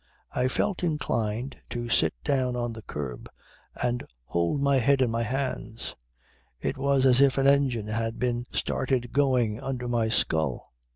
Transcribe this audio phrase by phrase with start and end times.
[0.31, 3.29] I felt inclined to sit down on the kerb
[3.83, 5.93] and hold my head in my hands.
[6.59, 10.71] It was as if an engine had been started going under my skull.